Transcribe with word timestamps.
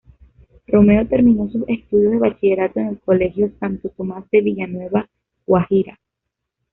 Romero 0.65 1.05
terminó 1.07 1.47
sus 1.51 1.61
estudios 1.67 2.13
de 2.13 2.17
bachillerato 2.17 2.79
en 2.79 2.87
el 2.87 2.99
colegio 3.01 3.51
Santo 3.59 3.89
Tomás 3.89 4.25
de 4.31 4.41
Villanueva, 4.41 5.07
Guajira. 5.45 5.99